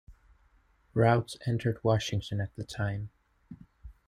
Routes 0.95 1.37
entered 1.45 1.83
Washington 1.83 2.41
at 2.41 2.55
the 2.55 2.63
time. 2.63 3.11